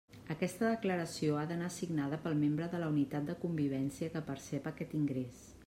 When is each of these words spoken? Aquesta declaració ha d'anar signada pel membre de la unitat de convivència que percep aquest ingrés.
Aquesta 0.35 0.65
declaració 0.69 1.35
ha 1.41 1.43
d'anar 1.51 1.67
signada 1.75 2.19
pel 2.25 2.39
membre 2.45 2.71
de 2.73 2.81
la 2.85 2.89
unitat 2.95 3.29
de 3.29 3.37
convivència 3.47 4.13
que 4.15 4.25
percep 4.31 4.71
aquest 4.73 5.01
ingrés. 5.05 5.45